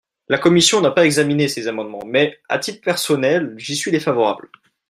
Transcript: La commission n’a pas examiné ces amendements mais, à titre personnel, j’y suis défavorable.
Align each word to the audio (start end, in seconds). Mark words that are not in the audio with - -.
La 0.29 0.39
commission 0.39 0.81
n’a 0.81 0.89
pas 0.89 1.05
examiné 1.05 1.47
ces 1.47 1.67
amendements 1.67 2.01
mais, 2.07 2.39
à 2.49 2.57
titre 2.57 2.81
personnel, 2.81 3.53
j’y 3.57 3.75
suis 3.75 3.91
défavorable. 3.91 4.49